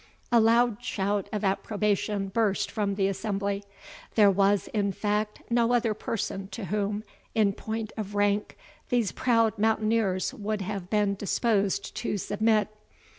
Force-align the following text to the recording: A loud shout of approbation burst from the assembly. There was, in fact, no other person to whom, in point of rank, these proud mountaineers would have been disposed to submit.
A 0.31 0.39
loud 0.39 0.83
shout 0.83 1.29
of 1.31 1.43
approbation 1.43 2.29
burst 2.29 2.71
from 2.71 2.95
the 2.95 3.05
assembly. 3.07 3.63
There 4.15 4.31
was, 4.31 4.67
in 4.69 4.91
fact, 4.93 5.43
no 5.51 5.73
other 5.73 5.93
person 5.93 6.47
to 6.53 6.65
whom, 6.65 7.03
in 7.35 7.53
point 7.53 7.93
of 7.97 8.15
rank, 8.15 8.57
these 8.89 9.11
proud 9.11 9.59
mountaineers 9.59 10.33
would 10.33 10.61
have 10.61 10.89
been 10.89 11.13
disposed 11.13 11.93
to 11.97 12.17
submit. 12.17 12.69